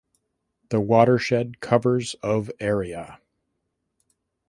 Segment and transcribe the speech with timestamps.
[0.71, 3.21] The watershed covers of area.